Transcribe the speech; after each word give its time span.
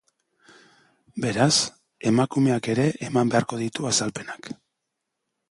Beraz, 1.25 1.55
emakumeak 2.13 2.71
ere 2.75 2.87
eman 3.11 3.31
beharko 3.35 3.61
ditu 3.61 3.89
azalpenak. 3.93 4.53